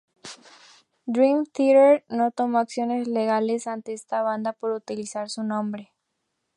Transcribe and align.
Dream 1.05 1.45
Theater 1.45 2.03
no 2.09 2.31
tomó 2.31 2.57
acciones 2.57 3.07
legales 3.07 3.67
ante 3.67 3.93
esta 3.93 4.23
banda 4.23 4.51
por 4.51 4.71
utilizar 4.71 5.29
su 5.29 5.43
nombre. 5.43 5.93